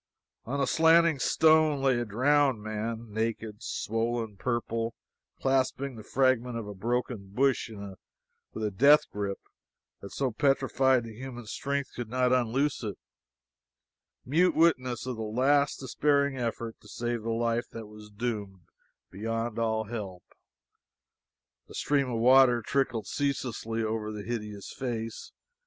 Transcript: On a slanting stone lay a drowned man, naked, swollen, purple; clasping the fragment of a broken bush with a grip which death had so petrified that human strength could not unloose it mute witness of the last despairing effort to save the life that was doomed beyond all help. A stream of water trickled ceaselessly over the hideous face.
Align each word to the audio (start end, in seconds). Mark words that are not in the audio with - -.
On 0.45 0.59
a 0.59 0.65
slanting 0.65 1.19
stone 1.19 1.79
lay 1.83 1.99
a 1.99 2.05
drowned 2.05 2.59
man, 2.63 3.13
naked, 3.13 3.61
swollen, 3.61 4.35
purple; 4.35 4.95
clasping 5.39 5.95
the 5.95 6.01
fragment 6.01 6.57
of 6.57 6.65
a 6.67 6.73
broken 6.73 7.29
bush 7.35 7.69
with 7.69 8.63
a 8.63 8.71
grip 8.71 8.71
which 8.73 8.75
death 8.77 9.05
had 10.01 10.09
so 10.11 10.31
petrified 10.31 11.03
that 11.03 11.13
human 11.13 11.45
strength 11.45 11.91
could 11.95 12.09
not 12.09 12.33
unloose 12.33 12.81
it 12.81 12.97
mute 14.25 14.55
witness 14.55 15.05
of 15.05 15.17
the 15.17 15.21
last 15.21 15.75
despairing 15.77 16.35
effort 16.35 16.77
to 16.81 16.87
save 16.87 17.21
the 17.21 17.29
life 17.29 17.69
that 17.69 17.85
was 17.85 18.09
doomed 18.09 18.61
beyond 19.11 19.59
all 19.59 19.83
help. 19.83 20.23
A 21.69 21.75
stream 21.75 22.09
of 22.09 22.17
water 22.19 22.63
trickled 22.63 23.05
ceaselessly 23.05 23.83
over 23.83 24.11
the 24.11 24.23
hideous 24.23 24.73
face. 24.73 25.31